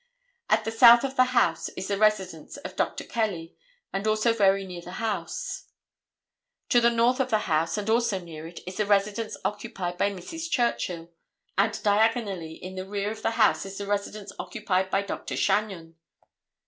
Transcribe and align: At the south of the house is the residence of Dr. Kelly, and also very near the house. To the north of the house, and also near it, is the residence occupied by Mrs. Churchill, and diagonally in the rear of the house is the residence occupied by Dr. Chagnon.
At 0.49 0.65
the 0.65 0.71
south 0.71 1.03
of 1.03 1.15
the 1.15 1.25
house 1.25 1.69
is 1.77 1.87
the 1.89 1.95
residence 1.99 2.57
of 2.57 2.75
Dr. 2.75 3.03
Kelly, 3.03 3.55
and 3.93 4.07
also 4.07 4.33
very 4.33 4.65
near 4.65 4.81
the 4.81 4.93
house. 4.93 5.65
To 6.69 6.81
the 6.81 6.89
north 6.89 7.19
of 7.19 7.29
the 7.29 7.37
house, 7.45 7.77
and 7.77 7.87
also 7.87 8.17
near 8.17 8.47
it, 8.47 8.61
is 8.65 8.77
the 8.77 8.87
residence 8.87 9.37
occupied 9.45 9.99
by 9.99 10.09
Mrs. 10.09 10.49
Churchill, 10.49 11.11
and 11.55 11.79
diagonally 11.83 12.53
in 12.53 12.73
the 12.73 12.87
rear 12.89 13.11
of 13.11 13.21
the 13.21 13.29
house 13.37 13.63
is 13.63 13.77
the 13.77 13.85
residence 13.85 14.33
occupied 14.39 14.89
by 14.89 15.03
Dr. 15.03 15.35
Chagnon. 15.37 15.93